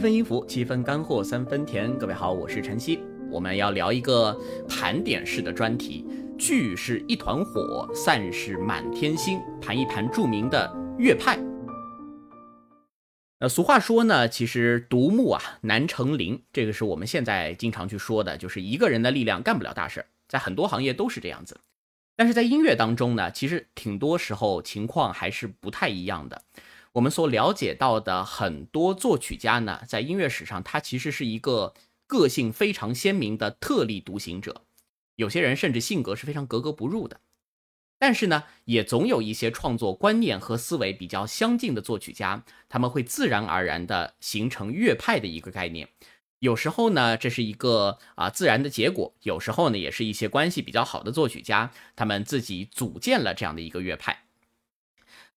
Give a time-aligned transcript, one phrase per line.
[0.00, 1.94] 一分音符，七分干货，三分甜。
[1.98, 3.00] 各位好，我是晨曦，
[3.30, 4.34] 我们要聊一个
[4.66, 6.06] 盘点式的专题。
[6.38, 11.38] 聚是一团火，散是满天星，盘一盘著名的乐派。
[13.40, 21.60] 呃，俗话说呢，其实独木啊难成林，这个是我们现在经常去说的，就是一个人的力量干不了大事儿，在很多行业都是这样子。
[22.16, 26.40] 但是在音乐当中呢，其实挺多时候情况还是不太一样的。
[26.92, 31.74] 我们所了解到的很多作曲家呢，在音乐史上，他其实是一个
[32.06, 34.62] 个性非常鲜明的特立独行者。
[35.14, 37.20] 有些人甚至性格是非常格格不入的。
[37.98, 45.90] 但是呢，也总有一些创作观念和思维比较相近的作曲家，他们会自然而然地形成乐派的一个概念。
[46.38, 54.24] 有时候呢，这是一个啊自然的结果；有时候呢，也是一些关系比较好的作曲家，他们自己组建了这样的一个乐派。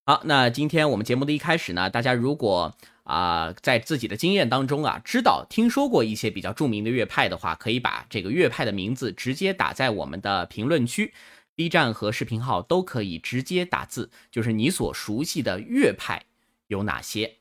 [0.05, 2.75] 好，那今天我们节目的一开始呢，大家如果
[3.05, 11.13] 啊在自己的经验当中啊知道听说过一些比较著名的乐派的话，可以把这个乐派的名字直接打在我们的评论区
[11.55, 16.25] ，B 站和视频号都可以直接打字，就是你所熟悉的乐派
[16.67, 17.35] 有哪些。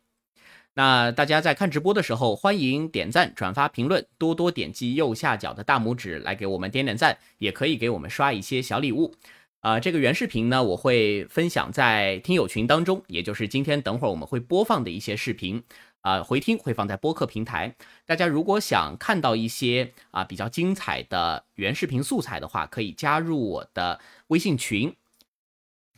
[0.74, 9.16] 那大家在看直播的时候，欢迎点赞、转发、评论，多多点击右下角的大拇指来给我们点点赞，也可以给我们刷一些小礼物。
[9.62, 15.62] 啊，这个原视频呢，我会分享在听友群当中，也就是今天等会儿我们会播放的一些视频，
[16.00, 17.76] 啊，回听会放在播客平台。
[18.04, 24.96] 大家如果想看到一些啊比较精彩的原视频素材的话，可以加入我的微信群。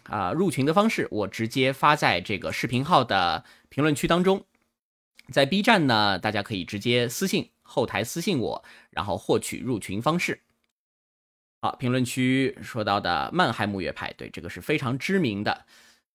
[0.03, 4.45] 啊，入群的方式我直接发在这个视频号的评论区当中。
[5.33, 10.43] 在 B 站呢，大家可以直接私信后台私信我，然后获取入群方式。
[11.65, 15.65] 好，评论区说到的曼海姆乐派，对，这个是非常知名的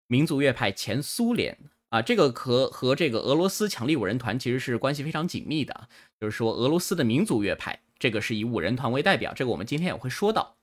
[0.06, 1.58] 民族乐派，前苏联
[1.90, 5.88] 啊，这个和和这个俄罗斯强力五人团其实是关系非常紧密的。
[6.22, 10.58] 就是说，俄罗斯的民族乐派，这个是以五人团为代表，这个我们今天也会说到。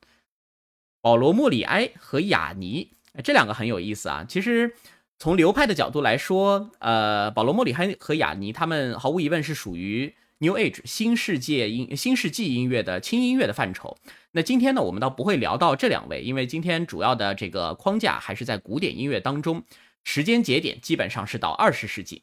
[1.00, 2.92] 保罗·莫里埃和雅尼
[3.24, 4.24] 这两个很有意思啊。
[4.28, 4.76] 其实
[5.18, 13.96] 从流派的角度来说，呃，保罗·莫里埃和雅尼他们毫无疑问是属于 New Age 新世界音新世纪音乐的轻音乐的范畴。
[14.32, 19.64] 那今天呢，我们倒不会聊到这两位，因为今天主要的这个框架还是在古典音乐当中，
[20.04, 22.22] 时间节点基本上是到二十世纪。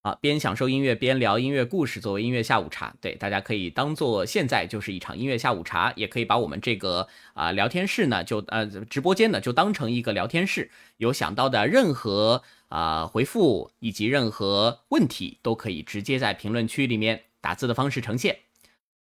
[0.00, 18.38] 啊，边享受音乐边聊音乐故事，作为音乐下午茶，对，大家可以当做现在就是一场音乐下午茶，也可以把我们这个啊聊天室呢，就呃直播间呢就当成一个聊天室，有想到的任何啊回复以及任何问题，都可以直接在评论区里面打字的方式呈现。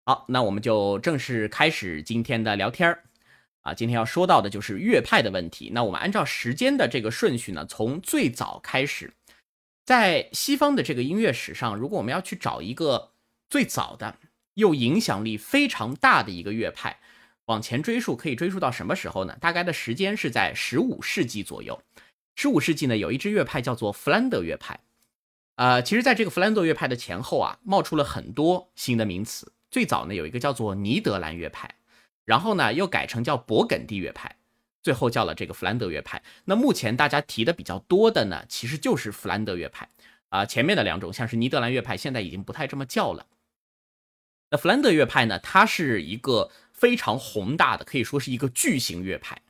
[0.05, 3.03] 好，那我们就正式开始今天的聊天儿
[3.61, 3.73] 啊。
[3.73, 5.69] 今天要说到的就是乐派的问题。
[5.73, 9.13] 那我们按照时间的这个顺序呢，从最早开始，
[9.85, 13.11] 在西方的这个音乐史上，如果我们要去找一个
[13.49, 14.17] 最早的
[14.53, 16.99] 又影响力非常大的一个乐派，
[17.45, 19.37] 往前追溯，可以追溯到什么时候呢？
[19.41, 21.81] 大概的时间是在十五世纪左右。
[22.35, 24.79] 十五世纪呢，有一支乐派叫做弗兰德乐派。
[25.57, 29.51] 呃，其实，在这个弗兰德乐派的前后啊，冒出了很多新的名词。
[29.71, 31.69] 最早呢有一个叫做尼德兰乐派，
[32.25, 34.37] 然后呢又改成叫勃艮第乐派，
[34.83, 36.21] 最后叫了这个弗兰德乐派。
[36.45, 39.89] 那目前大家提的比较多的呢，其实就是弗兰德乐派
[40.29, 40.45] 啊。
[40.45, 43.25] 前面的两种像是尼德兰乐派，现在已经不太这么叫了。
[44.51, 49.41] 那弗兰德乐派呢，它是一个非常宏大的，可以说是一个巨型乐派。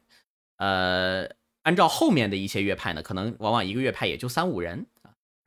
[0.56, 1.30] 呃，
[1.64, 4.88] 按照后面的一些乐派呢，可能往往一个乐派也就三五人。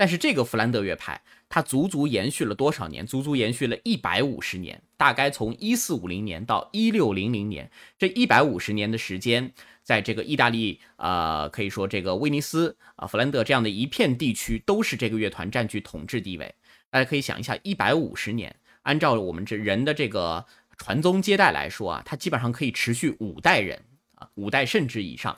[0.01, 3.07] 但是这个弗兰德乐派，它足足延续了多少年？
[3.07, 9.53] 足足延续了一百五十年，大概从一四五零年到一六零零年，这一百五十年的时间，
[9.83, 16.55] 在这个意大利，呃，可以说这个威尼斯啊、弗兰德这样的一片地区，都是这个乐团占据统治地位。
[16.89, 20.47] 大家可以想一下，一百五十年，按照我们这人的这个
[20.79, 23.85] 传宗接代来说啊，它基本上可以持续五代人
[24.15, 25.37] 啊，五代甚至以上。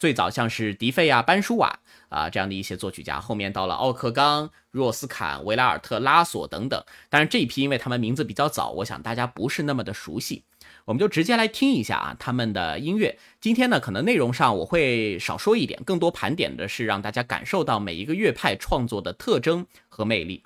[0.00, 1.78] 最早像是迪费啊、班舒瓦
[2.08, 6.82] 啊这样的一些作曲家，后面到了奥克冈、若斯坎、维拉尔特、拉索等等。
[7.10, 10.42] 当然这一批，因为他们名字比较早，我想大家不是那么的熟悉。
[10.86, 13.18] 我们就直接来听一下啊他们的音乐。
[13.42, 20.42] 今天呢，可能内容上我会少说一点，更多盘点的是让大家感受到每一个乐派创作的特征和魅力。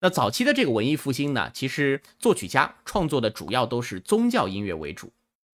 [0.00, 5.12] 那早期的这个文艺复兴呢，其实作曲家创作的主要都是宗教音乐为主，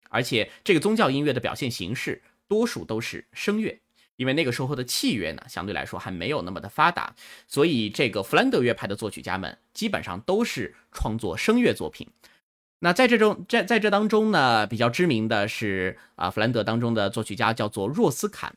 [0.08, 2.22] 而且这个宗教音乐的表现形式。
[2.50, 3.80] 多数都是声乐，
[4.16, 7.14] 因为那个时候的器乐呢，相对来说还没有那么的发达，
[7.46, 12.08] 所以这个弗兰德乐派的作曲家们基本上都是创作声乐作品。
[12.80, 18.56] 那在这中，在在这当中呢，比较知名的是啊，弗兰德当中的作曲家叫做若斯坎，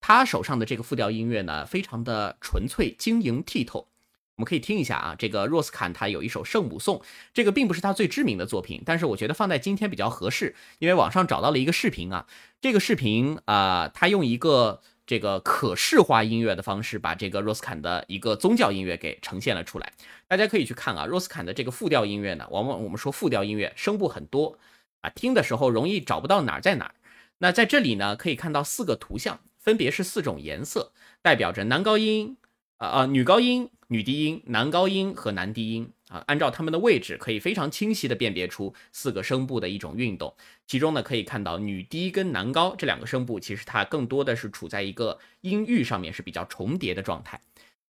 [0.00, 3.88] 他手上的这个复调音乐呢，非常的纯粹、晶莹剔透，
[4.36, 7.00] 我们可以听一下啊，这个若斯坎他有一首圣母颂，
[7.32, 12.26] 这个并不是他最知名的作品，但是我觉得放在今天比较合适，因为网上找到了一个视频啊，
[12.60, 19.92] 这个视频啊，他用一个这个可视化音乐的方式，把这个若斯坎的一个宗教音乐给呈现了出来。
[20.26, 24.58] 大家可以去看啊，若斯坎的这个复调音乐呢，往往我们说复调音乐声部很多
[25.02, 26.94] 啊，听的时候容易找不到哪儿在哪儿。
[27.38, 30.90] 那在这里呢，可以看到四个图像，分别是四种颜色，
[31.22, 32.36] 代表着男高音。
[32.76, 40.34] 啊啊，女高音、女低音、男高音和男低音啊，按照它们的位置，可以非常清晰的辨别出四个声部的一种运动。
[40.66, 47.40] 其中呢，可以看到女低跟男高这两个声部，其实它更多的是处在一个音域上面是比较重叠的状态。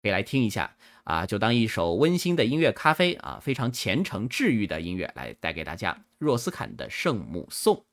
[0.03, 0.75] 可以来听一下
[1.06, 6.03] 啊，就当一首温馨的音乐咖啡啊，非常虔诚治愈的音乐来带给大家。
[6.18, 7.86] 若斯坎的圣母颂。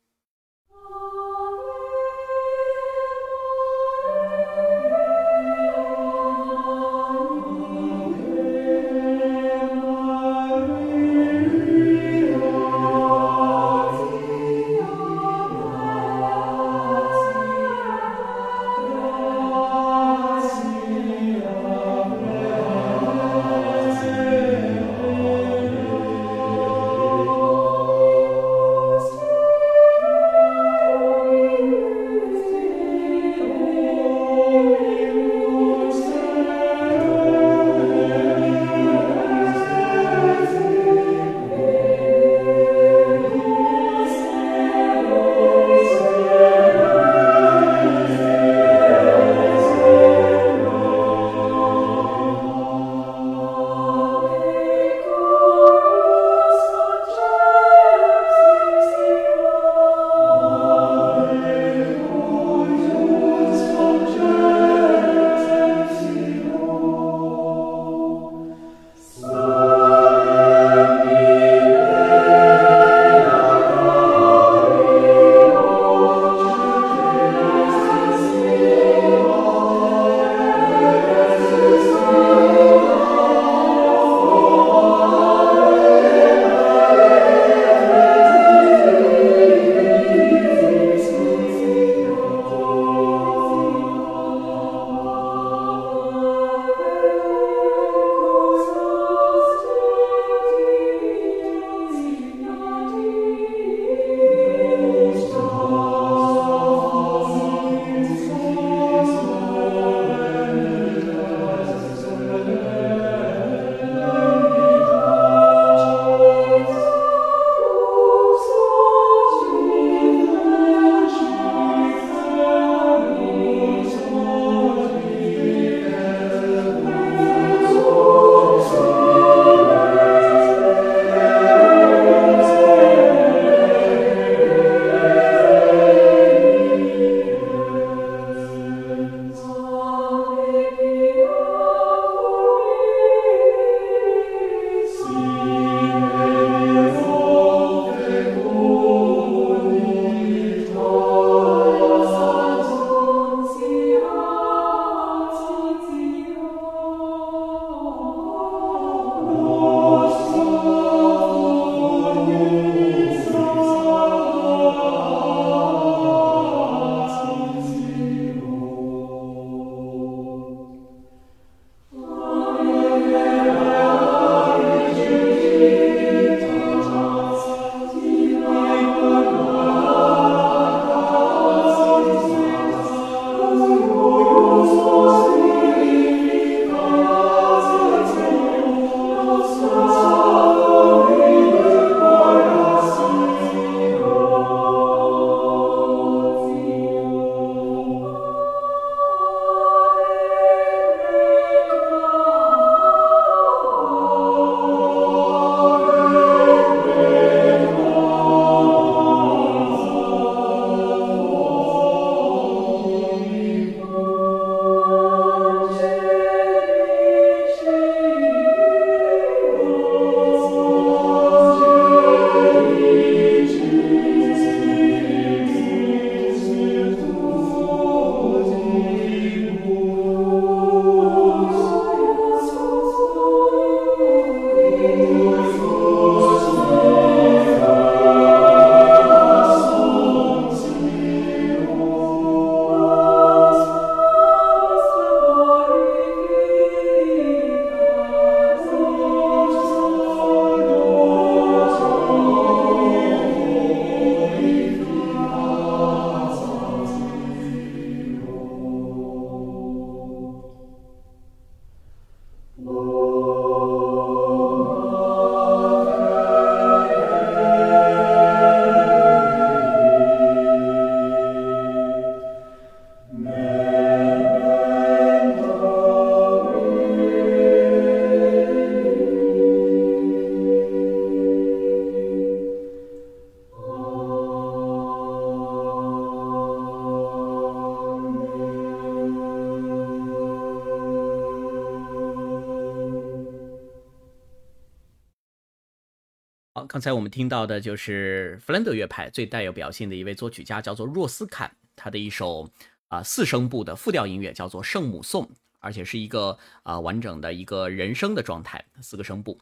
[296.82, 302.51] 才我们听到的就是弗兰德乐派最带有表现的一位作曲家，叫做若斯坎，他的一首
[302.89, 305.24] 啊四声部的复调音乐叫做《圣母颂》，
[305.60, 309.39] 而且是一个啊完整的一个人声的状态，四个声部。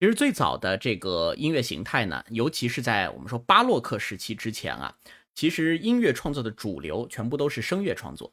[0.00, 4.94] 其实最早的这个音乐形态呢，尤其是在我们说巴洛克时期之前啊，
[5.34, 8.30] 其实音乐创作的主流全部都是声乐创作。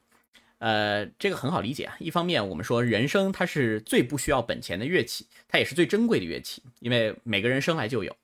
[0.58, 1.96] 呃，这个很好理解啊。
[2.00, 8.16] 一方面，我们说人声它是最不需要本钱的乐器，它也是最珍贵的乐器，因为每个人生来就有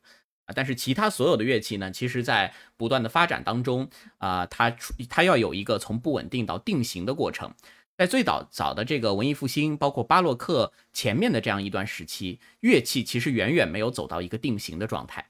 [0.48, 0.54] 啊。
[0.56, 3.88] 但是其他所有的乐器呢，其实在不断的发展当中
[4.18, 4.76] 啊，它
[5.08, 7.54] 它要有一个从不稳定到定型的过程。
[7.96, 15.30] 在最早早的这个文艺复兴，包括巴洛克前面的这样一段时期，乐器其实远远没有走到一个定型的状态，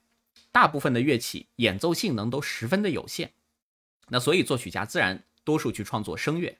[0.52, 3.32] 大部分的乐器演奏性能都十分的有限。
[4.10, 6.58] 那所以作曲家自然多数去创作声乐。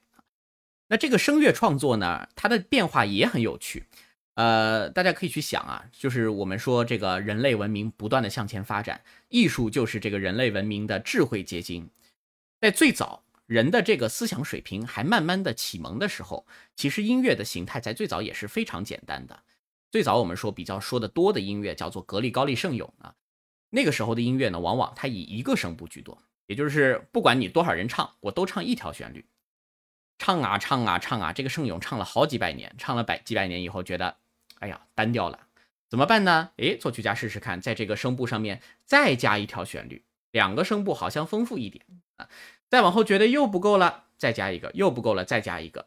[0.88, 3.84] 那这个声乐创作呢，它的变化也很有趣，
[4.38, 11.90] 呃，大家可以去想啊，就是我们说这个人类文明不断的向前发展，艺术就是这个人类文明的智慧结晶。
[12.60, 19.42] 在最早人的这个思想水平还慢慢的启蒙的时候，其实音乐的形态在最早也是非常简单的。
[19.90, 23.16] 最早我们说比较说的多的音乐叫做格里高利圣咏啊，
[23.70, 26.16] 那个时候的音乐呢，往往它以一个声部居多，
[26.46, 29.26] 也就是不管你多少人唱，我都唱一条旋律。
[30.16, 34.16] 唱啊唱啊唱啊，这个圣咏唱了好几百年，唱了百几百年以后，觉得，
[34.60, 35.38] 哎呀，单调了，
[35.88, 36.50] 怎么办呢？
[36.56, 41.84] 诶，作曲家试试看，在这个声部上面再加一条旋律，两个声部好像丰富一点
[42.16, 42.28] 啊。
[42.68, 45.86] 再往后觉得又不够了，再加一个，又不够了，再加一个，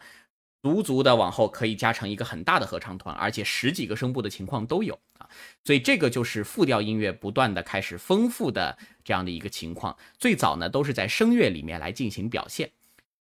[0.63, 5.29] 足足的往后可以加成一个很大的合唱团，而且十几个声部的情况都有啊。
[5.63, 9.95] 所以这个就是复调音乐不断的开始丰富的这样的一个情况。
[10.17, 12.71] 最早呢，都是在声乐里面来进行表现。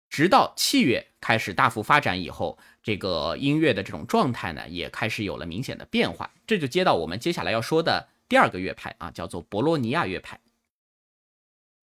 [0.09, 6.31] 直到器乐开始大幅发展以后，这个音乐的这种状态呢，也开始有了明显的变化。
[6.47, 10.39] 这就接到我们接下来要说的第二个乐派啊，叫做博洛尼亚乐派。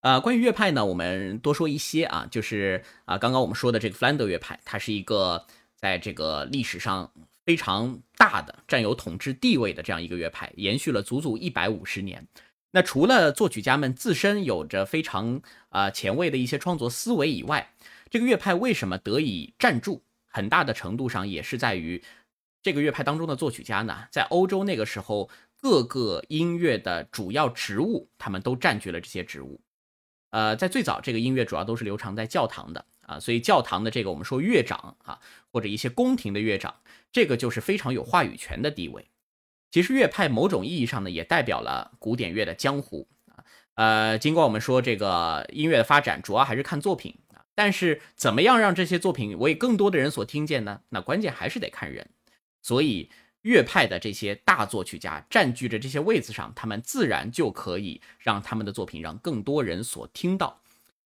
[0.00, 7.11] 呃，关于乐派呢，我们多说一些啊，就是啊，刚刚我们说的这个弗兰德乐派，它是一个在这个历史上
[7.45, 12.26] 非常大的、占有统治地位的这样一个乐派，延续了足足一百五十年。
[12.73, 15.40] 那除了作曲家们自身有着非常
[15.71, 17.73] 啊前卫的一些创作思维以外，
[18.11, 20.03] 这个乐派为什么得以站住？
[20.29, 22.05] 很大的程度上也是在于
[22.63, 25.31] 这个乐派当中的作曲家呢，在欧洲那个时候，
[25.63, 29.61] 各个音乐的主要职务，他们都占据了这些职务。
[30.31, 35.19] 呃，在最早，这个音乐主要都是流传在教堂的啊，所以教堂的这个我们说乐长啊，
[35.51, 36.75] 或者一些宫廷的乐长，
[37.11, 39.09] 这个就是非常有话语权的地位。
[39.71, 43.43] 其实乐派某种意义上呢，也代表了古典乐的江湖啊。
[43.77, 47.17] 呃，尽管我们说这个音乐的发展主要还是看作品。
[47.57, 50.83] 但是，怎么样让这些作品为更多的人所听见呢？
[50.91, 52.11] 那关键还是得看人。
[52.61, 53.11] 所以，
[53.41, 60.61] 乐派的这些大作曲家占据着这些位子上，他们自然就可以让他们的作品让更多人所听到。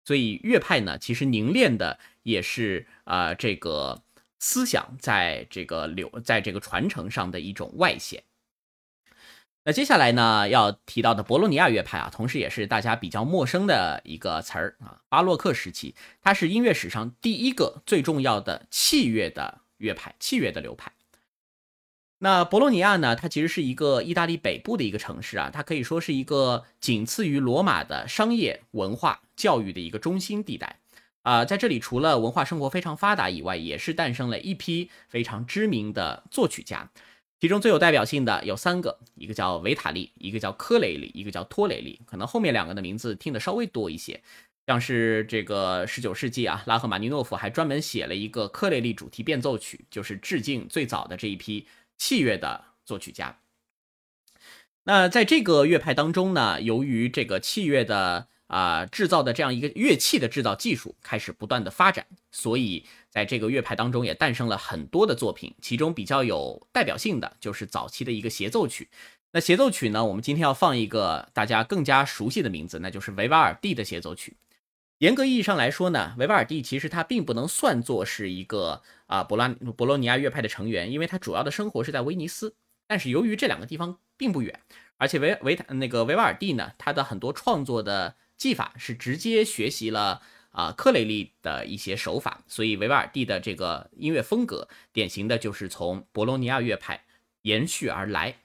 [0.05, 4.03] 所以，乐派呢，其实凝练的也是啊，这个
[4.41, 8.21] 思想在这个流，在这个传承上的一种外显。
[9.64, 15.02] 那接下来呢，要提到的博洛尼亚乐派啊，同时也是大家比较陌生的一个词儿啊。
[15.09, 20.90] 巴洛克时期，它是音乐史上第一个最重要的器乐的乐派，器乐的流派。
[22.19, 30.81] 那博洛尼亚呢，它其实是一个意大利北部的一个城市啊，它可以说是一个仅次于罗马的商业、文化、教育的一个中心地带
[31.23, 31.45] 啊。
[31.45, 36.90] 在这里，除了文化生活非常发达以外，也是诞生了一批非常知名的作曲家。
[37.43, 42.01] 其中最有代表性的有三个，一个叫维塔利，一个叫科雷利，一个叫托雷利。
[42.07, 44.23] 可能后面两个的名字听得稍微多一些，
[44.69, 51.67] 像是这个十九世纪啊，拉赫玛尼诺夫还专门写了一个科雷利主题变奏曲，就是致敬最早的这一批
[51.99, 53.41] 器乐的作曲家。
[54.85, 62.85] 那在这个乐派当中呢，由于这个器乐的啊制造的这样一个乐器的制造技术开始不断的发展，所以。
[63.13, 68.89] 在这个乐派当中，也诞生了很多的作品，其中比较有代表性的就是早期的一个协奏曲。
[69.33, 74.39] 那协奏曲呢，我们今天要放一个大家更加熟悉的名字，那就是维瓦尔第的协奏曲。
[74.97, 82.55] 严格意义上来说呢，维瓦尔第其实他并不能算作是一个啊博拉博洛尼亚乐派的成员，因为他主要的生活是在威尼斯。
[82.87, 84.59] 但是由于这两个地方并不远，
[84.97, 90.23] 而且维维那个维瓦尔第呢，他的很多创作的技法是直接学习了。
[90.53, 97.07] 啊，克雷利的一些手法，所以维瓦尔第的这个音乐风格，典型的就是从博洛尼亚乐派
[97.41, 98.37] 延续而来。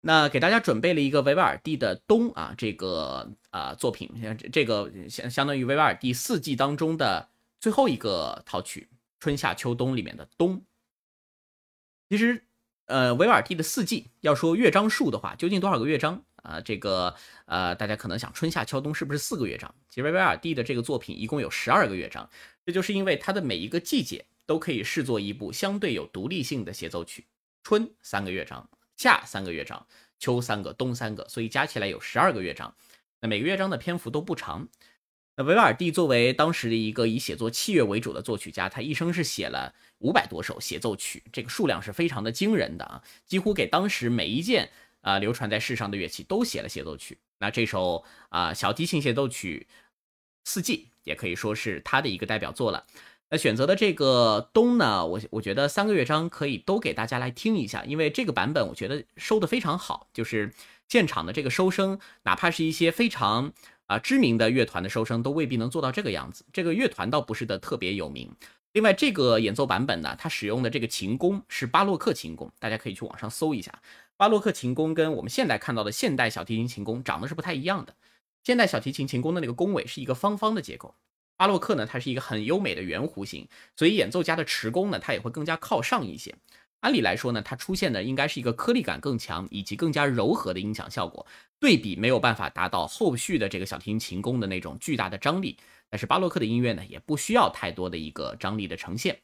[0.00, 4.10] 那给大家准备了一个维瓦尔第的冬啊，这个啊作品，
[4.52, 7.28] 这个相相当于维瓦尔第四季当中的
[7.60, 8.88] 最后一个套曲，
[9.20, 10.64] 春夏秋冬里面的冬。
[12.10, 12.42] 其实，
[12.86, 16.60] 呃，维瓦尔第的四季要说乐章数的话，究竟多少个乐章啊。
[16.60, 17.14] 这个
[17.46, 19.74] 呃，大家可能想春夏秋冬是不是四个乐章？
[19.88, 22.28] 其实维瓦尔第的这个作品一共有十二个乐章，
[22.64, 27.24] 这就是因为它的每一个季节都可以视作一部相对有独立性的协奏曲。
[27.62, 29.86] 春三个乐章，夏三个乐章，
[30.18, 32.74] 秋三个，冬三个，所以加起来有十二个乐章。
[33.20, 34.68] 那每个乐章的篇幅都不长。
[35.36, 43.02] 那维瓦尔第作为当时的一个以写作器乐为主的作曲家，他一生是写了五百多首协奏曲，这个数量是非常的惊人的啊！
[43.24, 44.70] 几乎给当时每一件
[45.02, 47.18] 啊流传在世上的乐器都写了协奏曲。
[47.38, 49.66] 那这首啊小提琴协奏曲
[50.44, 52.86] 《四季》也可以说是他的一个代表作了。
[53.28, 60.52] 那选择的这个冬呢，我我觉得三个乐章可以都给大家来听一下，因为这个版本我觉得收的非常好，就是
[60.88, 63.52] 现场的这个收声，哪怕是一些非常。
[63.88, 66.46] 啊，知名的乐团的收声都未必能做到这个样子。
[66.50, 68.34] 这个乐团倒不是的特别有名。
[68.72, 73.70] 另外，这个演奏版本呢，它使用的这个琴弓是巴洛克琴弓，大家可以去网上搜一下。
[74.22, 77.92] 巴洛克琴弓跟我们现在看到的现代小提琴琴弓长得是不太一样的。
[78.44, 80.94] 现代小提琴琴弓的那个弓尾是一个方方的结构，
[81.36, 86.32] 巴洛克呢，它是一个很优美的圆弧形，所以演奏家的持弓呢，它也会更加靠上一些。
[86.82, 91.26] 按理来说呢，它出现的应该是一个颗粒感更强以及更加柔和的音响效果，
[91.58, 95.58] 对比没有办法达到后续的这个小提琴琴弓的那种巨大的张力。
[95.90, 99.18] 但是巴洛克的音乐呢，也不需要太多的一个张力的呈现。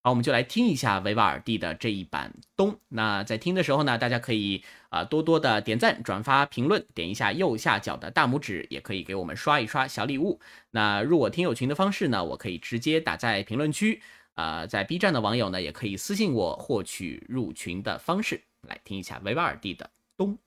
[0.00, 2.78] 好，我们就来听一下维瓦尔第的这一版冬。
[2.88, 10.40] 那在听的时候呢，大家可以啊多多的点赞、转发、评论，点一下右下角的大拇指，也可以给我们刷一刷小礼物。
[10.70, 14.00] 那入我听友群的方式呢，我可以直接打在评论区。
[14.34, 19.84] 啊，在 B 站的网友呢，也可以私信我获取入群的方式，来听一下维瓦尔第的
[20.16, 20.38] 《冬》。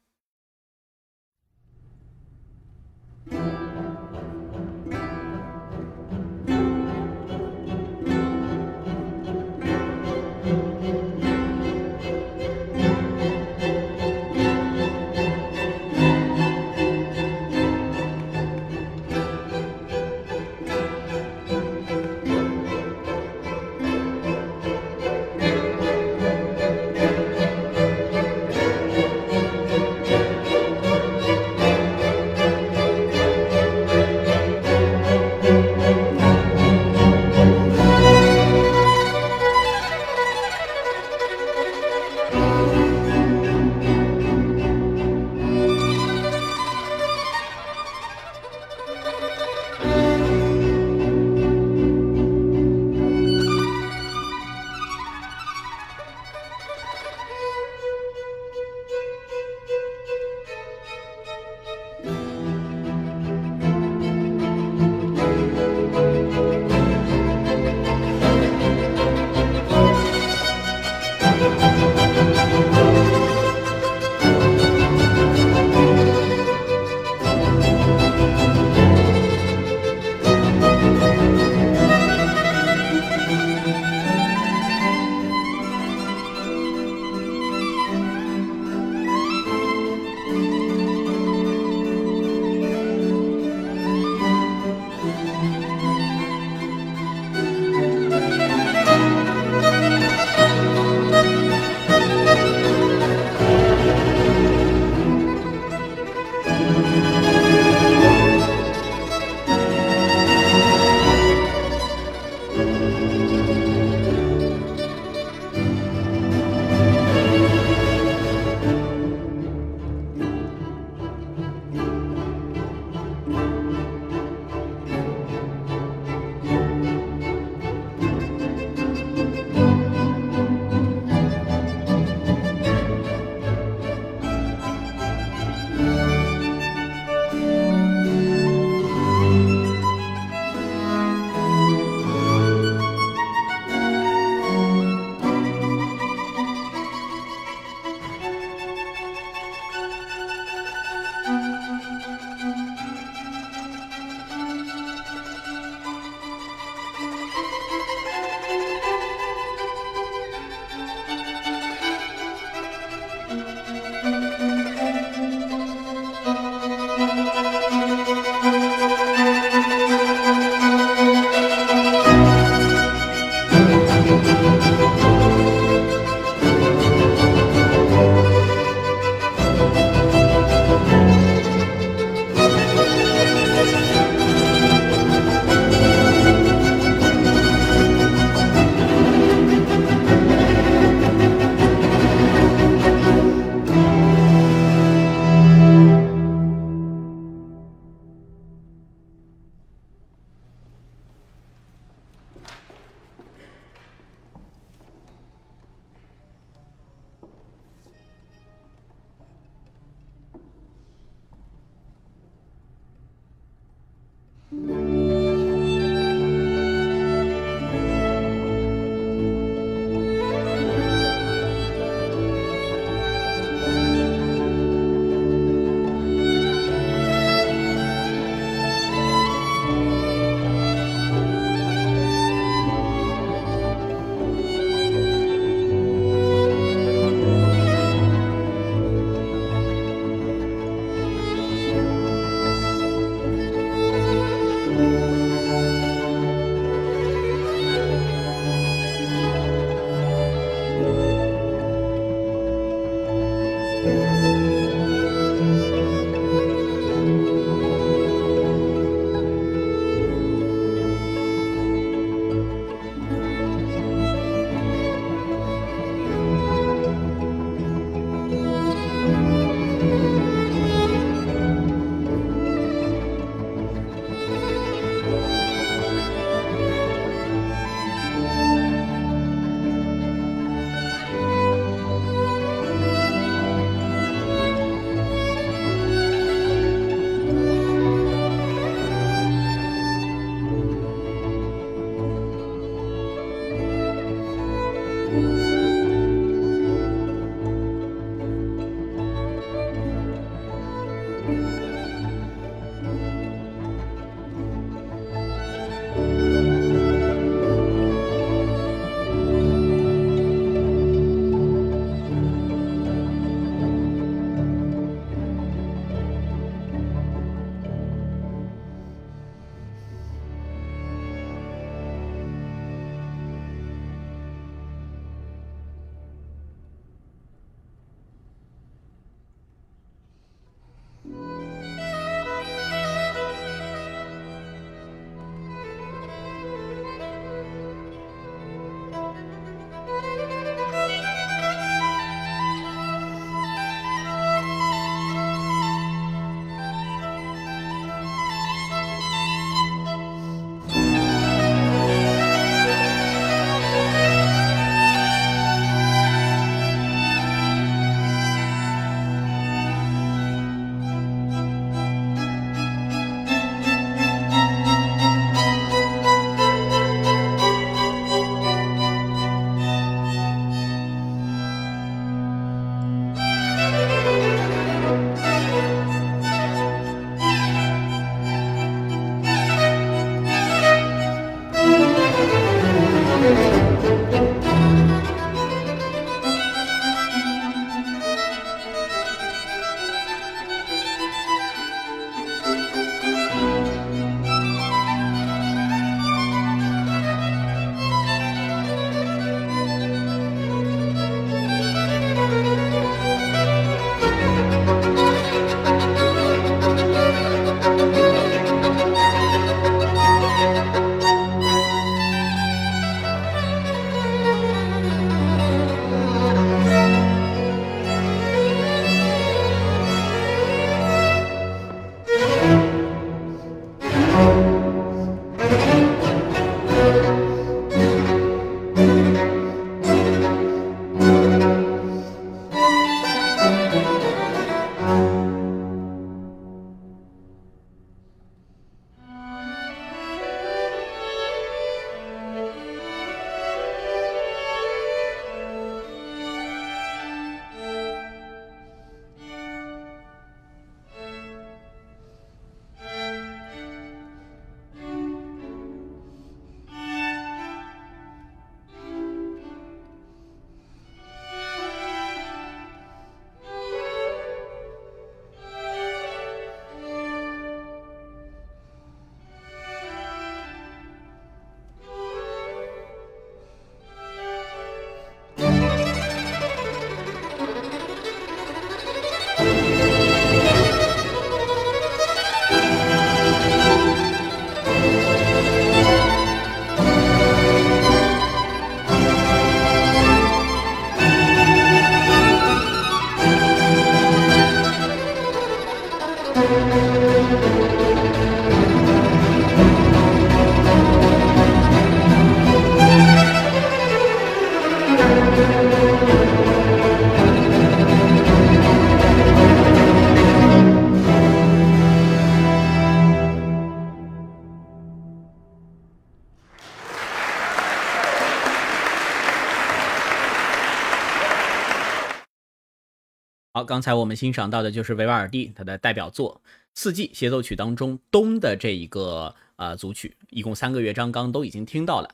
[523.63, 526.41] 刚才我们欣赏到的就是维瓦尔第他的代表作
[526.73, 532.09] 《四季协奏曲》当中冬的这一个呃组曲，一共三个乐章，刚刚都已经听到了。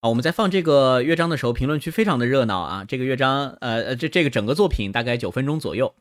[0.00, 2.84] 啊，我们在放这个乐章的时候，评论区非常的热闹啊。
[2.84, 5.94] 这个乐章，呃呃，这这个整个作品大概九分钟左右。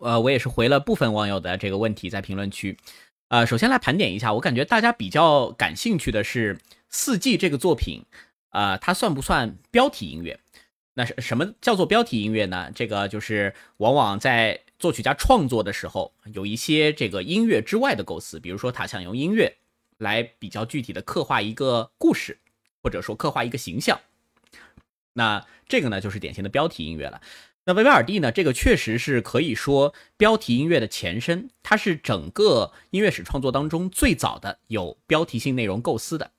[0.00, 2.76] 呃，我也是回了部分网友的这个问题在评论区。
[3.28, 6.56] 呃，首先来盘点一下，我感觉大家比较感兴趣的是
[6.90, 8.02] 《四季》这个作品，
[8.50, 10.38] 啊，它算不算标题音乐？
[10.98, 12.72] 那是什么叫做标题音乐呢？
[12.74, 19.58] 这个就是往往在作曲家创作的时候，有一些这个音乐之外的构思，比如说他想用音乐
[19.98, 22.40] 来比较具体的刻画一个故事，
[22.82, 24.00] 或者说刻画一个形象。
[25.12, 27.20] 那这个呢，就是典型的标题音乐了。
[27.66, 36.32] 那维瓦尔第呢，这个确实是可以说标题音乐的前身，它是整个音乐史创作当中最早的有标题性内容构思的。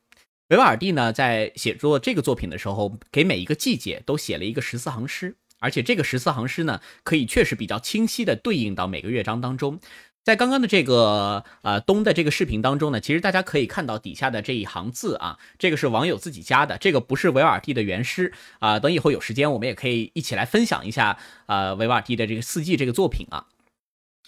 [0.49, 9.79] 维瓦尔第呢，在写作这个作品的时候，给每一个季节都写了一个十四行诗，而且这个十四行诗呢，可以确实比较清晰的对应到每个乐章当中。
[10.23, 18.79] 在刚刚的这个呃东的这个视频当中呢，其实大家可以看到底下的这一行字啊，这个是网友自己加的，这个不是维瓦尔第的原诗啊。
[18.79, 23.45] 等以后有时间，我们也可以一起来分享一下呃维瓦尔第的这个四季这个作品啊。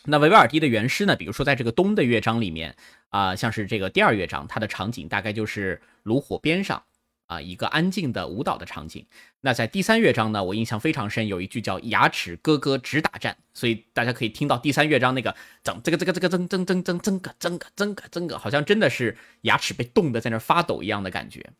[0.05, 2.75] 那维瓦尔第的原诗呢，比如说在这个东的乐章里面
[3.09, 6.83] 啊，像是这个第二乐章，它的场景大概就是炉火边上。
[7.27, 9.05] 啊，一个安静的舞蹈的场景。
[9.39, 15.33] 那在第三乐章呢，我印象非常深，有一句叫“牙齿咯咯直打颤”，所以大家可以听到第三乐章那个
[15.63, 21.51] 整这个这个这个增增增增增个增个增个增个，好像真的是牙齿被冻得在那发抖一样的感觉。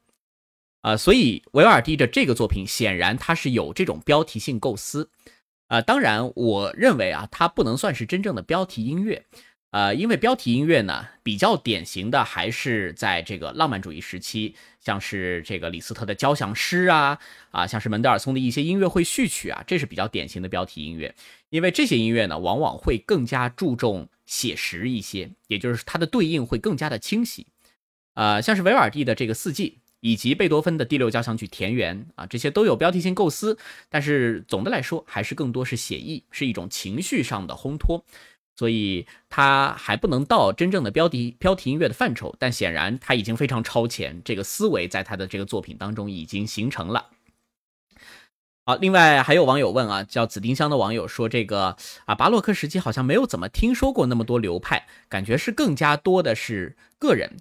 [0.82, 5.10] 啊，所以维瓦尔第的这个作品显然它是有这种标题性构思。
[5.71, 9.23] 啊，当然，我认为啊，它不能算是真正的标题音乐。
[9.69, 17.17] 呃，因为标题音乐呢，比较典型的还是在这个浪漫主义时期，像是这个李斯特的交响诗啊，
[17.51, 21.15] 啊，像是门德尔松的一些音乐会序曲啊，这是比较典型的标题音乐。
[21.49, 27.47] 因为这些音乐呢，往往会更加注重写实一些，也就是它的对应会更加的清晰。
[28.15, 33.58] 呃，像是维瓦尔第的这个四季，以及贝多芬的第六交响曲田园啊，这些都有标题性构思，
[33.90, 38.04] 但是总的来说，还是更多是写意，是一种情绪上的烘托。
[38.54, 47.08] 所以它还不能到真正的标题标题音乐的范畴，但显然它已经非常超前，这个思维在他的这个作品当中已经形成了。
[48.66, 57.38] 好，另外还有网友问啊，叫紫丁香的网友说，这个啊巴洛克时期好像没有怎么听说过那么多流派，感觉是更加多的是个人。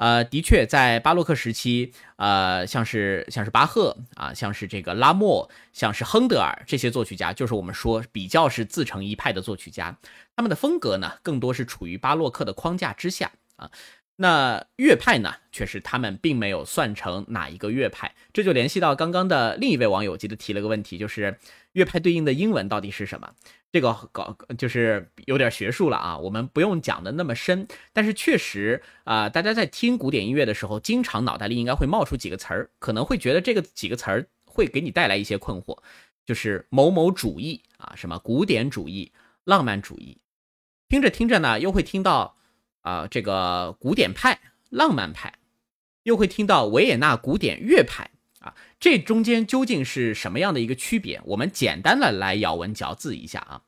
[0.00, 9.94] 呃，的确，在巴洛克时期，呃，像是像是巴赫啊，像是这个拉莫，像是亨德尔这些作曲家，就是我们说比较是自成一派的作曲家，
[10.34, 13.70] 他们的风格呢，更多是处于巴洛克的框架之下啊。
[14.16, 21.38] 那乐派呢，却是他们并没有算成哪一个乐派，这就联系到刚刚的另一位网友记得提了个问题，就是
[21.72, 23.34] 乐派对应的英文到底是什么？
[23.72, 35.78] 这个搞就是有点学术了啊，我们不用讲的那么深，但是确实啊，大家在听古典音乐的时候，经常脑袋里应该会冒出几个词儿，可能会觉得这个几个词儿会给你带来一些困惑，
[36.26, 39.12] 就是某某主义啊，什么古典主义、
[39.44, 40.18] 浪漫主义，
[40.88, 42.36] 听着听着呢，又会听到
[42.80, 45.34] 啊这个古典派、浪漫派，
[46.02, 48.10] 又会听到维也纳古典乐派。
[48.40, 51.20] 啊，这中间究竟是什么样的一个区别？
[51.24, 53.62] 我们简单的来咬文嚼字一下啊。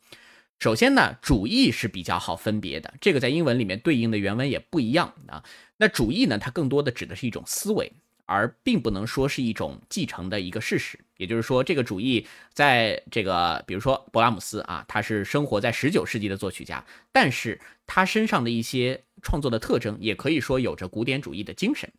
[0.59, 5.43] 首先呢，主义是比较好分别的，这个在英文里面对应的原文也不一样啊。
[5.77, 7.93] 那主义呢，它更多的指的是一种思维，
[8.27, 10.99] 而并不能说是一种继承的一个事实。
[11.17, 21.93] 也就是说，这个主义在这个，比如说勃拉姆斯啊，他是生活在十九世纪的作曲家，但是他身上的一些创作的特征，也可以说有着古典主义的精神。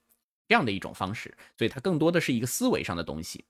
[0.53, 3.43] 这样的一种方式，所以它更多的是一个思维上的东西，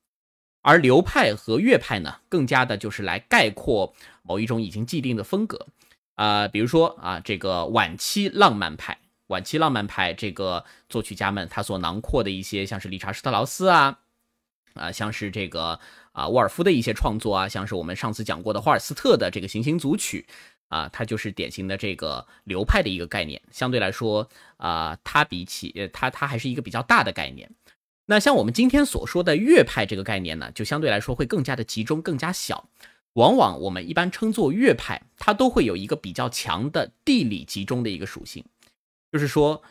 [0.62, 5.68] 而流派和乐派呢，更加的就是来概括某一种已经既定的风格，
[6.16, 14.00] 啊，比如说啊，这个晚期浪漫派，晚期浪漫派这个作曲家们，他所囊括的一些，像是理查施特劳斯啊，
[14.76, 15.78] 啊，像是这个
[16.14, 20.26] 啊沃尔夫的一些创作啊，像是我们上次讲过的霍尔斯特的这个行星组曲。
[20.74, 27.52] 啊，它就是典型的这个流派的一个概念，相对来说，啊，它比起，它它还是一个比较大的概念。
[28.08, 32.68] 那像我们今天所说的乐派这个概念呢，就相对来说会更加的集中，更加小。
[33.14, 38.44] 往往我们一般称作乐派，它都会有一个比较强的地理集中的一个属性，
[39.12, 39.62] 就是说，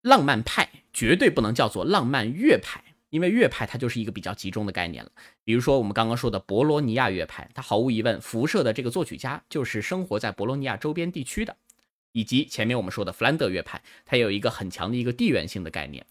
[0.00, 2.89] 浪漫派绝对不能叫做浪漫乐派。
[3.10, 5.10] 因为乐派它就是一个比较集中的概念了，
[5.44, 11.56] 比如说我们刚刚说的博罗尼亚乐派，它毫无疑问辐射的这个作曲家就是生活在博罗尼亚周边地区的，
[12.12, 16.06] 以及前面我们说的弗兰德乐派，它有一个很强的一个地缘性的概念。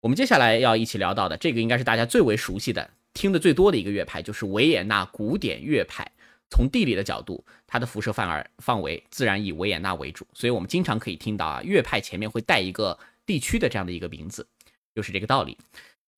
[0.00, 6.10] 我们接下来要一起聊到的这个应该是大家最为熟悉的、听的最多的一个乐派，就是维也纳古典乐派。
[6.50, 14.46] 从地理的角度，它的辐射范儿范围自然以维也纳为主，所以我们经常可以听到啊，乐派前面会带一个地区的这样的一个名字，
[14.94, 15.56] 就是这个道理。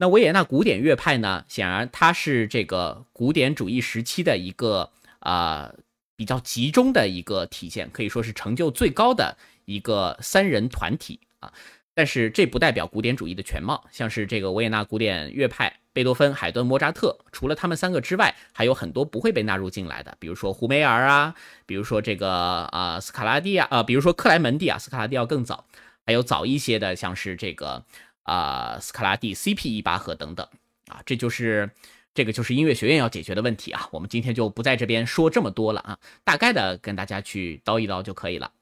[0.04, 1.46] 那维也纳古典乐派呢？
[1.48, 4.90] 显然它是这个古典主义时期的一个
[5.20, 5.72] 啊
[6.14, 11.50] 比较集中的一个体现，可以说是成就最高的一个三人团体啊。
[11.94, 25.64] 但是这不代表古典主义的全貌，像是这个维也纳古典乐派，贝多芬、海顿、莫扎特，除了他们三个之外，还有很多不会被纳入进来的，比如说胡梅尔啊，比如说这个啊斯卡拉蒂啊，呃，比如说克莱门蒂啊，斯卡拉蒂要更早，
[26.04, 27.86] 还有早一些的，像是这个。
[28.24, 29.76] 啊，斯卡拉蒂、C.P.
[29.76, 30.46] 伊巴赫等等
[30.88, 31.70] 啊，这就是
[32.12, 33.88] 这个就是音乐学院要解决的问题啊。
[33.92, 38.52] 我们今天就不在这边说这么多了啊，大概的跟大家去叨一叨就可以了。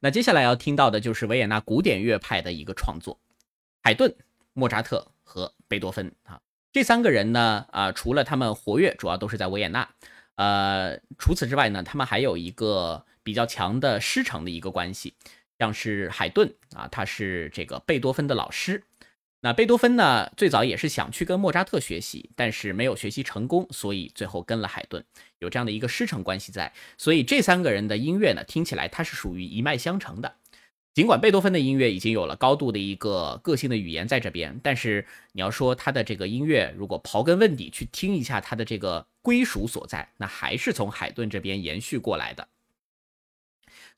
[0.00, 3.18] 那接下来要听到的就是维也纳古典乐派的一个创作，
[3.82, 4.14] 海顿、
[4.52, 6.40] 莫扎特和贝多芬啊，
[6.72, 9.88] 这三个人呢啊，除了他们活跃，主要都是在维也纳。
[10.36, 15.12] 呃，除此之外呢，他们还有一个比较强的师承的一个关系，
[15.60, 18.82] 像是海顿啊，他是这个贝多芬的老师。
[19.42, 25.04] 那贝多芬呢，最早也是想去跟莫扎特学习，但是没有学习成功，所以最后跟了海顿，
[25.38, 26.72] 有这样的一个师承关系在。
[26.96, 30.34] 所以这三个人的音乐呢，听起来它是属于一脉相承的。
[30.92, 42.48] 尽管贝多芬的音乐已经有了高度的一个个性的语言在这边，但是你要说他的这个音乐，如果刨根问底去听一下他的这个归属所在，那还是从海顿这边延续过来的。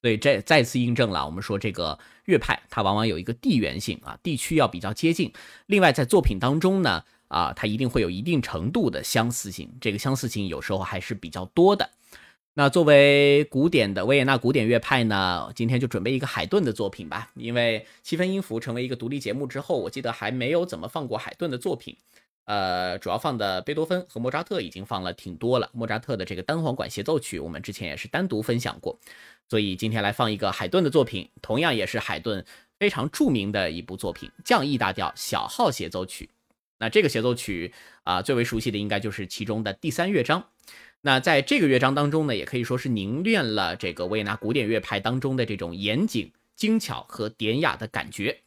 [0.00, 5.32] 所以这再次印证了我们说这个乐派它往往有一个地缘性啊，地区要比较接近。
[5.66, 11.90] 另外在作品当中呢，啊，它一定会有一定程度的相似性，这个相似性有时候还是比较多的。
[12.54, 17.30] 那作为古典的维也纳古典乐派呢，今天就准备一个海顿的作品吧。
[17.34, 21.96] 因为七分音符成为一个独立节目之后，我记得还没有怎么放过海顿的作品。
[22.44, 25.70] 呃，主要放的贝多芬和莫扎特已经放了挺多了。
[25.72, 28.98] 莫扎特的这个单簧管协奏曲，我们之前也是单独分享过。
[29.48, 32.44] 所以今天来放一个海顿的作品，同样也是海顿
[32.78, 36.30] 非常著名的一部作品——降 E 大调小号协奏曲。
[36.78, 40.44] 那这个协奏曲啊，最为熟悉的应该就是其中的第三乐章。
[41.02, 48.40] 那在这个乐章当中呢，也可以说是凝练了这个维也纳古典乐派当中的这种严谨、精巧和典雅的感觉。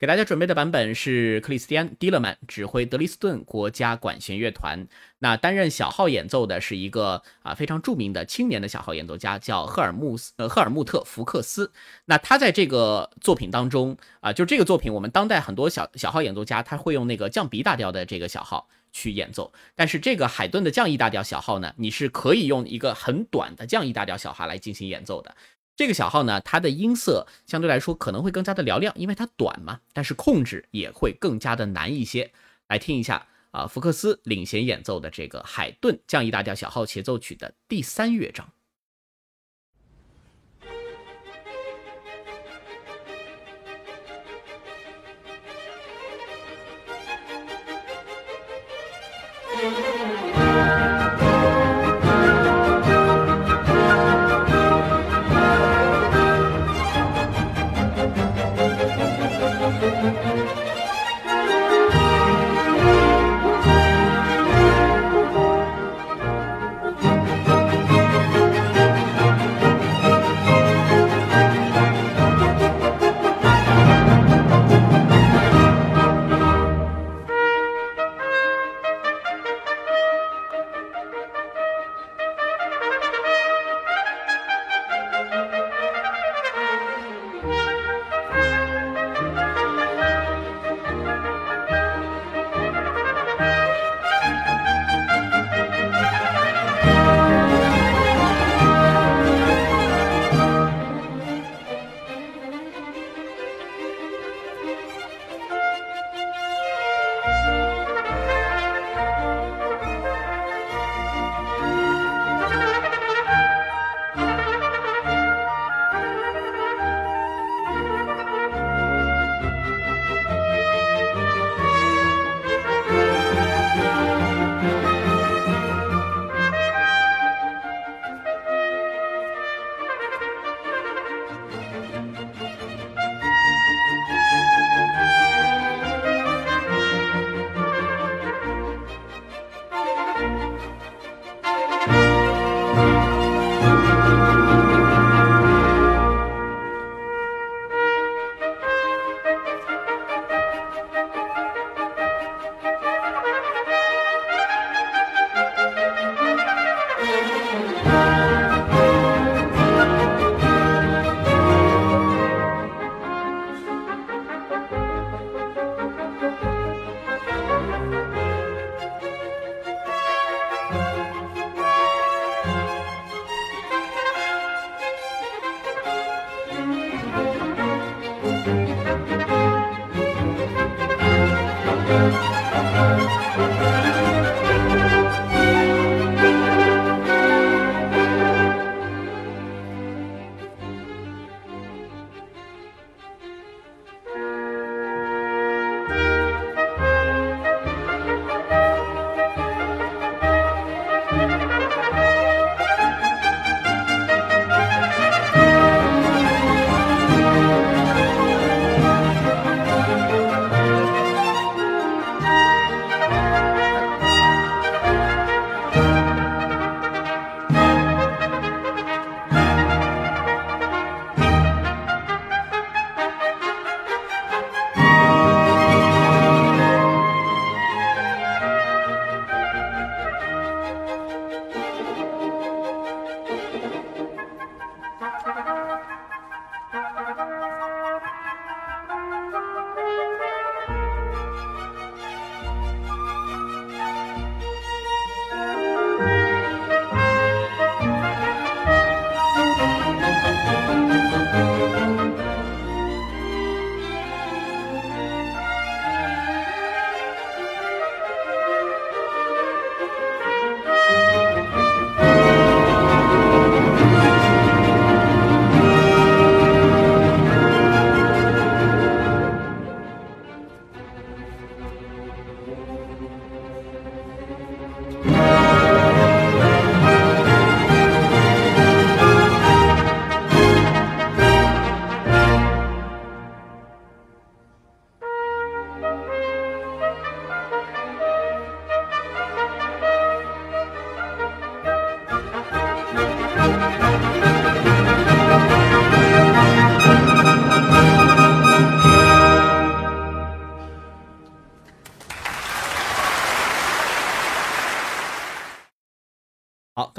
[0.00, 4.88] 给大家准备的版本是克里斯蒂安·迪勒曼指挥德累斯顿国家管弦乐团。
[5.18, 11.70] 那担任小号演奏的是一个啊非常著名的青年的小号演奏家，叫赫尔穆斯呃赫尔穆特·福克斯。
[12.06, 25.36] 那他在这个作品当中啊，就这个作品，我们当代很多小小号演奏家他会用那个降 B 大调的这个小号去演奏，但是这个海顿的降 E 大调小号呢，你是可以用一个很短的降 E 大调小号来进行演奏的。
[25.80, 32.30] 这个小号呢，它的音色相对来说可能会更加的嘹亮，因为它短嘛，但是控制也会更加的难一些。
[32.68, 38.46] 来听一下啊，福克斯领衔演奏的这个海顿降 E 大调小号协奏曲的第三乐章。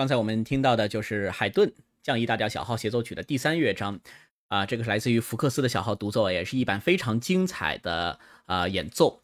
[0.01, 1.71] 刚才我们听到的就是海顿
[2.01, 3.99] 降 E 大调小号协奏曲的第三乐章，
[4.47, 9.21] 啊，这个是来自于福克斯的小号独奏，也是一版非常精彩的啊演奏。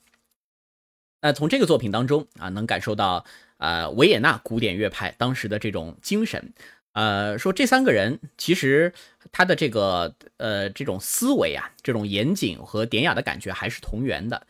[1.23, 3.25] 那从这个作品当中啊，能感受到
[3.57, 6.53] 呃维也纳古典乐派当时的这种精神。
[6.91, 8.93] 呃，说这三个人其实
[9.32, 14.45] 他的这个呃这种思维啊，这种严谨和典雅的感觉还是同源的。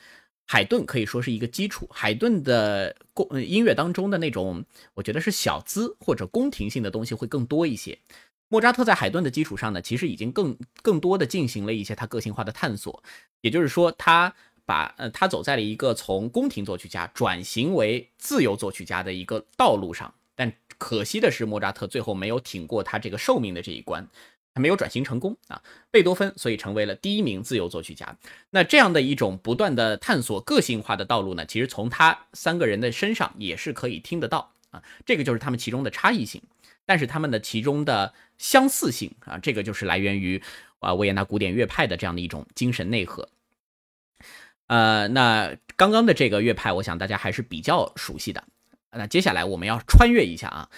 [0.47, 7.99] 海顿可以说是一个基础，海顿的宫音乐当中的那种，我觉得是小资或者宫廷性的东西会更多一些。
[8.47, 13.03] 莫扎特在海顿的基础上呢，其实已经更更多的进行了一些他个性化的探索，
[13.41, 14.33] 也就是说，他
[14.65, 20.13] 把呃他走在了一个从宫廷作曲家转型为自由作曲家的一个道路上。
[20.33, 24.07] 但可惜的是，莫扎特最后没有挺过他这个寿命的这一关。
[24.57, 28.17] 还没有转型成功啊，贝多芬所以成为了第一名自由作曲家。
[28.49, 34.81] 那这样的一种不断的探索个性化的道路呢，其实从他三个人的身上也是可以听得到啊。
[35.05, 36.41] 这个就是他们其中的差异性，
[36.87, 40.41] 但是他们的其中的相似性啊，这个就是来源于
[40.79, 43.29] 啊维也纳古典乐派的这样的一种精神内核。
[44.65, 48.43] 呃，那刚刚的这个乐派，我想大家还是比较熟悉的。
[48.89, 50.69] 那接下来我们要穿越一下啊，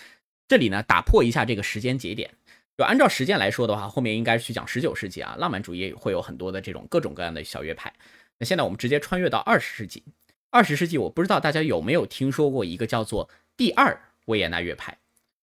[0.50, 2.32] 这里呢打破一下这个时间节点。
[2.80, 7.94] 就按照时间来说的话，后面应该是去讲十九世纪啊，浪漫主义会有很多的这种各种各样的小乐派。
[8.38, 10.02] 那现在我们直接穿越到二十世纪。
[10.50, 14.98] 二十世纪，我不知道大家有没有听说过一个叫做第二维也纳乐派，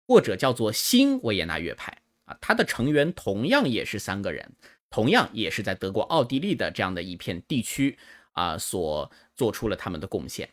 [0.08, 1.94] 或者叫做新维也纳乐派
[2.24, 4.52] 啊，它的成员同样也是三个人，
[4.88, 7.98] 同样也是在德国、奥地利的这样的一片地区
[8.32, 10.48] 啊，所做出了他们的贡献。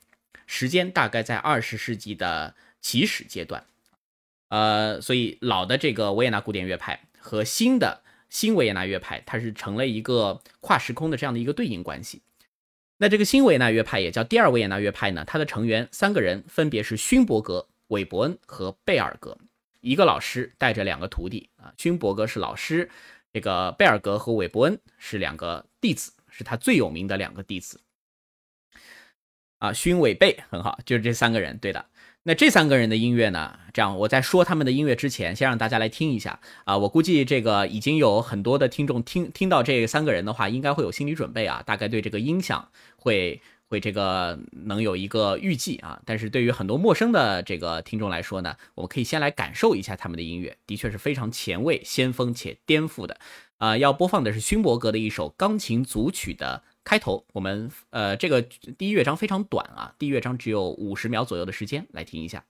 [0.46, 3.66] 时间大概在二十世纪的起始阶段。
[4.50, 12.22] 呃，所以老的这个维也纳古典乐派和新的新维也纳乐派，它是成了一个跨时空的这样的一个对应关系。
[12.98, 19.38] 那这个新维也纳乐派也叫第二维也纳乐派呢，它的成员三个人分别是勋伯格、韦伯恩和贝尔格，
[19.82, 21.74] 一个老师带着两个徒弟啊。
[21.78, 22.90] 勋伯格是老师，
[23.34, 27.80] 这个贝尔格和韦伯恩是两个弟子，是他最有名的两个弟子。
[29.60, 31.86] 啊，勋韦贝很好，就是这三个人，对的。
[32.28, 33.58] 那这三个人的音乐呢？
[33.74, 36.78] 这样，我在说他们的音乐之前，先让大家来听一下啊。
[36.78, 42.68] 我估计这个已经有很多的听众听听到这三个人的话，应该会有心理准备啊，大概对这个音响
[42.98, 46.02] 会会这个能有一个预计啊。
[46.04, 53.18] 但是对于很多陌生的这个听众来说呢，我们可以先来感受一下他们的音乐，的确是非常前卫、先锋且颠覆的
[53.58, 53.78] 啊。
[53.78, 56.64] 要播放的是勋伯格的一首钢琴组曲的。
[56.88, 62.46] 开头，我们呃，这个第一乐章非常短啊，第一乐章只有五十秒左右的时间，来听一下。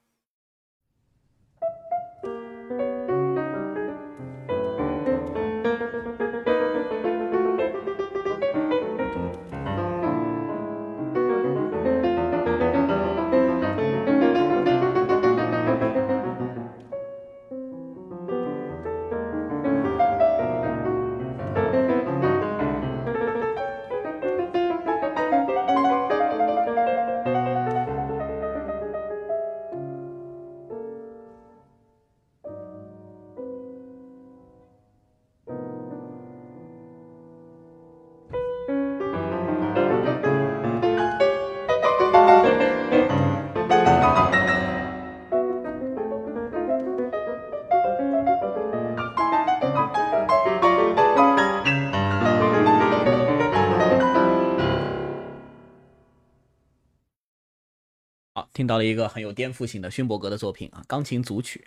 [58.67, 61.65] 到了一个很有颠覆性的勋伯格的作品啊，钢琴组曲。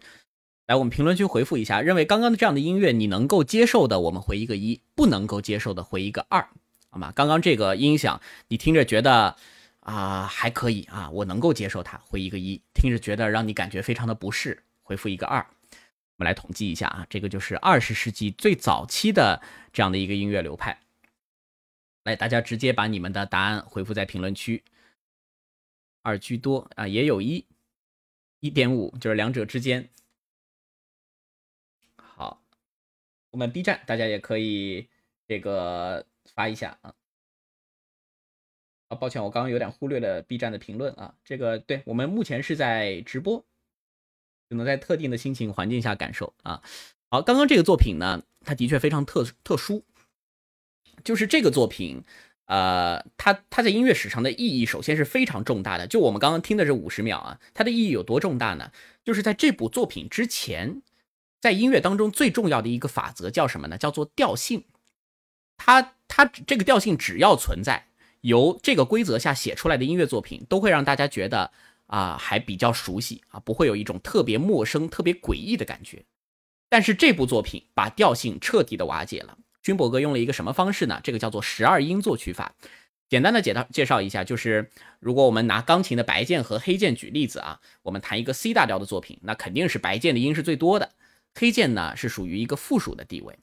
[0.67, 6.49] 来，我们评论区回复一下，认为刚刚的这样的音乐你能够接受的，我们回一个一；不能够接受的，回一个二，
[6.91, 7.11] 好吗？
[7.13, 9.35] 刚刚这个音响你听着觉得
[9.81, 15.45] 啊还可以啊，我能够接受它，回一个一；听着觉得让你感觉非常的不适，回复一个二。
[16.19, 19.43] 我们来统计一下啊，这个就是二十世纪最早期的
[19.73, 20.79] 这样的一个音乐流派。
[22.05, 24.63] 来，大家直接把你们的答案回复在评论区。
[26.03, 27.47] 二居多啊，也有一，
[28.41, 29.91] 一点五，就是两者之间。
[31.97, 32.43] 好，
[33.31, 34.89] 我们 B 站大家也可以
[35.27, 36.95] 这个发一下啊。
[38.89, 41.15] 啊，抱歉，我刚刚有点忽略了 B 站的评论啊。
[41.25, 43.45] 这个对我们目前是在直播，
[44.49, 46.63] 只能在特定的心情环境下感受啊。
[47.11, 49.85] 好，刚刚这个作品呢，它的确非常特特殊，
[51.05, 52.03] 就是这个作品。
[52.51, 55.87] 呃，它它在音乐史上的意义，首先是非常重大的。
[55.87, 58.73] 就我们刚刚听的这五十秒啊，它的意义有多重大呢？
[59.05, 60.83] 就是在这部作品之前，
[61.41, 63.79] 在音乐当中最重要的一个法则叫什么呢？
[63.79, 64.65] 叫做调性。
[65.57, 67.87] 它它这个调性只要存在，
[68.23, 71.53] 由这个规则下写出来的音乐作品，都会让大家觉得
[71.87, 76.05] 啊还比较熟悉啊，不会有一种特别陌生、特别诡异的感觉。
[76.69, 79.39] 但是这部作品把调性彻底的瓦解了。
[79.63, 81.01] 勋伯格用了一个什么方式呢？
[81.03, 82.55] 这个叫做十二音作曲法。
[83.09, 90.93] 简单的介绍介绍一下，就是如果我们拿钢琴的白键和黑键举例子啊，我们弹一个 C 大调的作品，那肯定是白键的音是最多的，
[91.35, 93.37] 黑键呢是属于一个附属的地位。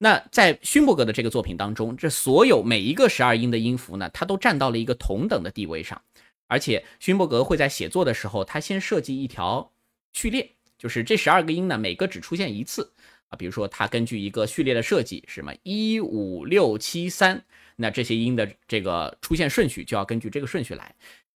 [0.00, 6.00] 那在勋伯格的这个作品当中，这所有每一个十二音的音符呢，它都站到了一个同等的地位上，
[6.46, 9.72] 而且勋伯格会在写作的时候，他先设计一条
[10.12, 12.92] 序列，就是这十二个音呢，每个只出现一次
[13.28, 17.42] 啊，比如说他根据一个序列的设计，什么一五六七三。
[17.80, 20.92] 那这些音的这个出现顺序就要根据这个顺序来。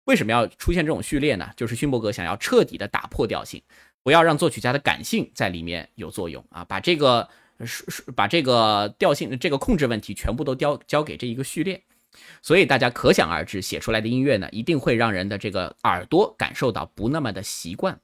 [0.07, 1.49] 为什么要出现这种序列呢？
[1.57, 3.62] 就是勋伯格想要彻底的打破调性，
[4.03, 7.28] 不要让作曲家的感性在里面有作用啊，把这个
[7.64, 7.84] 是
[8.16, 11.80] 把这个调性这个控制问题全部都交交给这一个序列。
[12.43, 18.01] 所以大家可想而知，写出来的音乐呢，一定会让人的这个耳朵感受到不那么的习惯。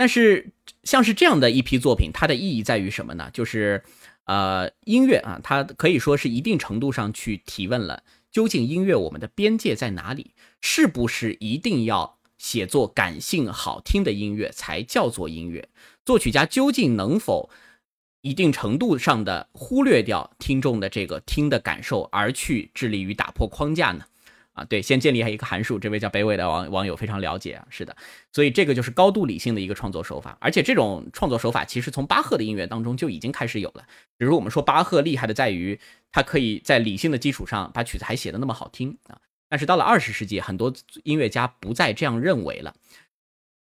[0.00, 0.50] 但是
[0.82, 3.28] 像是这样的一批作品，它的意义在于什么呢？
[3.34, 3.84] 就是。
[4.26, 10.34] 呃，音乐啊，它可以说是一定程度上去提问了，究竟音乐我们的边界在哪里？
[10.60, 15.68] 是不是一定要写作感性好听的音乐才叫做音乐？
[16.04, 17.50] 作曲家究竟能否
[18.20, 24.04] 一定程度上的忽略掉听众的这个听的感受，而去致力于打破框架呢？
[24.60, 25.78] 啊，对，先建立一个函数。
[25.78, 27.96] 这位叫北纬的网网友非常了解啊，是的，
[28.30, 30.36] 所以这个就是高度理性的一个创作手法。
[30.38, 33.86] 而且这种创作手法其实从巴赫的音乐当中就已经开始有了。
[34.18, 35.80] 比如我们说巴赫厉害的在于，
[36.12, 39.18] 他可以在理性的基础上把曲子还写的那么好听啊。
[39.48, 40.70] 但是到了二十世纪，很多
[41.04, 42.74] 音乐家不再这样认为了。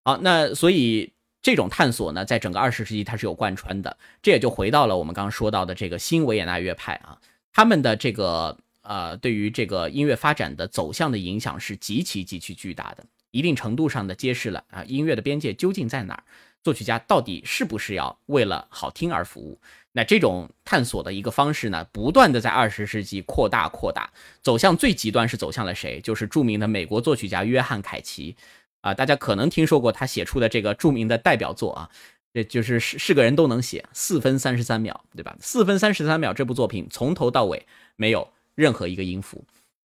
[0.05, 3.97] 好，那所以这种探索呢，在整个二十世纪它是有贯穿的。
[4.21, 7.21] 这也就回到了我们刚刚说到的这个新维也纳乐派啊，
[7.53, 8.59] 他们的这个。
[8.89, 16.25] 呃，对于这个音乐发展的走向的影响是极其极其巨大的，一定程度上的揭示了啊，音乐的边界究竟在哪儿？
[16.65, 19.61] 作曲家到底是不是要为了好听而服务？
[19.93, 24.11] 那这种探索的一个方式呢，不断的在二十世纪扩大扩大，
[24.41, 26.01] 走向最极端是走向了谁？
[26.01, 28.35] 就是著名的美国作曲家约翰凯奇
[28.81, 31.91] 啊，大家可能听说过他写出的这个著名的代表作啊，
[32.33, 35.37] 这就是是是个人都能写，四分三十三秒，对吧？
[35.41, 38.33] 四分三十三秒这部作品从头到尾没有。
[38.59, 39.45] 任何一个音符，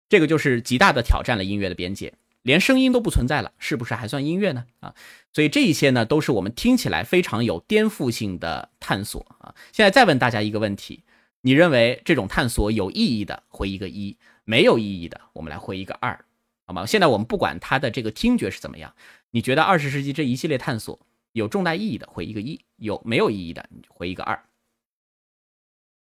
[0.09, 2.13] 这个就是极大的挑战了音乐的边界，
[2.43, 4.63] 连声音都不存在了，是不是还算音乐呢？
[4.79, 4.93] 啊，
[5.33, 9.55] 所以这一些呢，都是我们听起来非常有颠覆性的探索啊。
[9.71, 11.03] 现在再问大家一个问题：
[11.41, 14.15] 你认为这种探索有意义的，回一个一；
[14.45, 16.23] 没有意义的，我们来回一个二，
[16.67, 16.85] 好吗？
[16.85, 18.93] 现在我们不管它的这个听觉是怎么样，
[19.31, 20.99] 你觉得二十世纪这一系列探索
[21.31, 24.39] 有重大意义的，回一个一；有没有意义的，你就回一个二。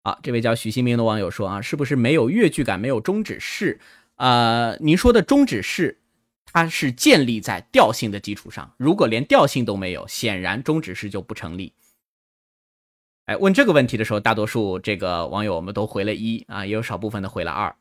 [0.03, 3.81] 啊，这位叫许新明的网友说啊，是不是没有乐句感，没有终止式？
[4.17, 6.01] 呃，您说的终止式，
[6.45, 8.75] 它是建立在调性的基础上。
[8.77, 11.73] 如果连调性都没有，显然终止式就不成立。
[13.27, 17.75] 哎，问这个问题的时候，大多数这个网友我们都回了一啊，也有少部分的回了二。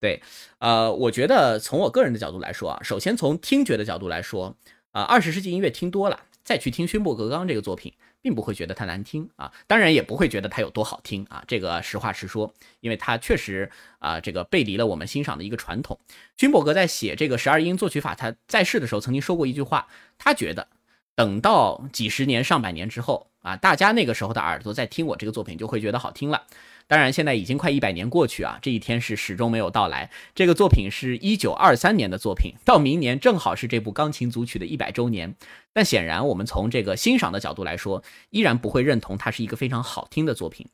[0.00, 0.22] 对，
[0.58, 4.56] 呃，我觉得从我个人的角度来说啊，首先从听觉的角度来说，
[4.92, 7.92] 啊，二十世纪音乐听多了，再去听勋伯格刚这个作品。
[8.22, 11.42] 并不会觉得它难听啊，当然也不会觉得它有多好听啊。
[11.46, 15.98] 这个实话实说，因为它确实啊，这个背离了我们欣赏的一个传统。
[16.36, 20.68] 勋伯格在写这个十二音作曲法，他在世的时候曾经说过一句话，他觉得
[21.14, 26.46] 等到几十年、上百年之后啊，大家那个时候的耳朵在听我这个作品就会觉得好听了。
[26.86, 30.10] 当然，现在已经快一百年过去啊，这一天是始终没有到来。
[30.34, 35.34] 这个作品是一九二三年的作品，到明年正好是这部钢琴组曲的一百周年。
[35.72, 40.66] 但显然，我们从这个欣赏的角度来说，依然不会认同它是一个非常好听的作品。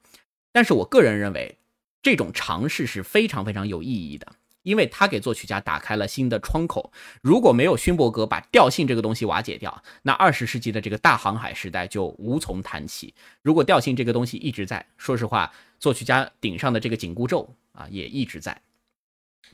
[0.53, 1.59] 但是我个人认为，
[2.03, 4.27] 这种尝试是非常非常有意义的。
[4.69, 6.93] 因为他给作曲家打开了新的窗口。
[7.23, 13.15] 如果没有勋伯格把调性这个东西瓦解掉，那二十世纪的这个大航海时代就无从谈起。
[13.41, 15.51] 如果调性这个东西一直在，说实话，
[15.81, 18.61] 作曲家顶上的这个紧箍咒啊也一直在。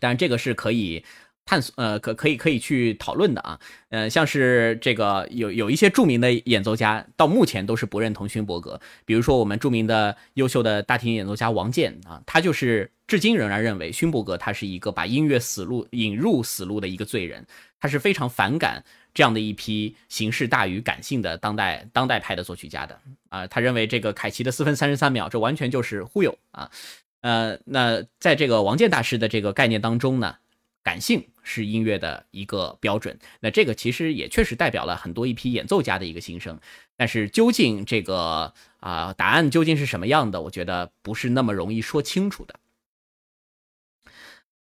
[0.01, 1.05] 当然，这个是可以。
[1.47, 17.47] 探索呃可可以可以去讨论的啊，呃像是这个有有一些著名的演奏家到目前都是不认同勋伯格，比如说我们著名的优秀的大提琴演奏家王健啊，他就是至今仍然认为勋伯格他是一个把音乐死路引入死路的一个罪人，
[17.79, 18.83] 他是非常反感
[19.13, 22.99] 这样的一批形式大于感性的当代当代派的作曲家的。
[23.29, 26.71] 啊，他认为这个凯奇的四分三十三秒这完全就是忽悠啊，
[27.21, 30.37] 呃那在这个王健大师的这个概念当中呢。
[30.85, 36.61] 感性是音乐的一个标准，那这个其实也确实代表了很多一批演奏家的一个心声。
[36.97, 42.55] 但是究竟这个啊答案究竟是什么样的，我觉得不是那么容易说清楚的。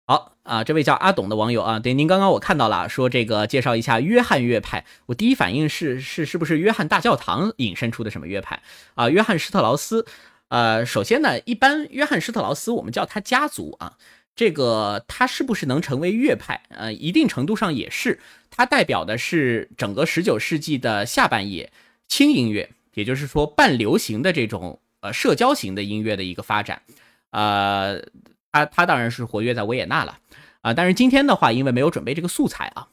[0.06, 8.60] 好啊，这位叫阿董的网友啊，对您刚刚我看到了，说这个介绍一下约翰乐派，我第一反应是是是不是约翰大教堂引申出的什么乐派
[8.94, 9.08] 啊？
[9.08, 10.04] 约翰施特劳斯，
[10.48, 13.96] 呃，首先呢，一般约翰施特劳斯我们叫他家族啊，
[14.40, 16.62] 这个他是不是能成为乐派？
[16.70, 18.18] 呃，一定程度上也是，
[18.48, 21.70] 它代表的是整个十九世纪的下半叶
[22.08, 26.80] 轻音乐，也就是说半流行的这种呃社交型的音乐的一个发展，
[27.32, 28.02] 呃。
[28.52, 30.18] 他他当然是活跃在维也纳了，
[30.62, 32.88] 啊，但是今天的话，因为没有准备这个素材啊，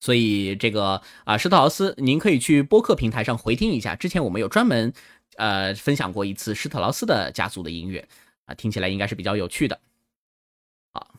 [0.00, 4.90] 所以这个啊，施特劳斯，您可以去播客平台上回听一下，之前我们有专门
[5.36, 8.08] 呃分享过一次施特劳斯的家族的音乐
[8.54, 9.78] 听起来应该是比较有趣的。
[10.92, 11.14] 好，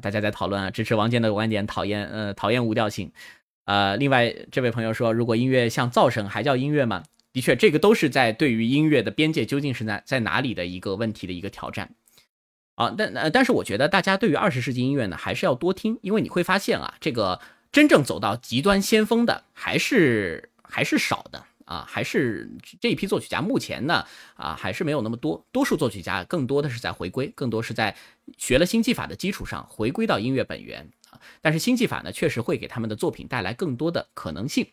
[0.00, 3.12] 大家在讨论啊，支持王健的观点，讨厌呃讨厌无调性，
[3.64, 7.04] 呃，另外这位朋友说，如果音乐像噪声，还叫音乐吗？
[7.32, 11.94] 的确，这个都是在对于音乐的边界究竟是在在哪里的一个问题的一个挑战。
[12.76, 17.40] 啊，但呃，但是我觉得大家对于二十世纪音乐呢，还是要多听，因为你会发现啊，这个
[17.72, 22.50] 真正走到极端先锋的还是还是少的啊，还是
[22.80, 24.06] 这一批作曲家目前呢
[24.36, 27.94] 啊，还是没有那么多，多数作曲家更多的是在回归，更多是在
[28.38, 34.66] 学了新技法的基础上回归到音乐本源啊，但是新技法呢，确实会给他们的作品带来更多的可能性。